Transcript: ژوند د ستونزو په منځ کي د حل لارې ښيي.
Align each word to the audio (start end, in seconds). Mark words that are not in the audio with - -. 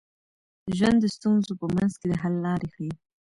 ژوند 0.77 0.97
د 1.01 1.05
ستونزو 1.15 1.51
په 1.61 1.65
منځ 1.75 1.93
کي 1.99 2.05
د 2.09 2.13
حل 2.21 2.33
لارې 2.45 2.67
ښيي. 2.73 2.93